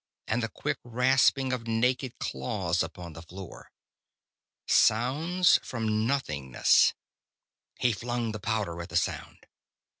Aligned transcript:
And 0.27 0.41
the 0.41 0.49
quick 0.49 0.79
rasping 0.83 1.53
of 1.53 1.67
naked 1.67 2.17
claws 2.17 2.81
upon 2.81 3.13
the 3.13 3.21
floor. 3.21 3.69
Sounds 4.65 5.59
from 5.61 6.07
nothingness! 6.07 6.95
He 7.77 7.91
flung 7.93 8.31
the 8.31 8.39
powder 8.39 8.81
at 8.81 8.89
the 8.89 8.97
sound. 8.97 9.45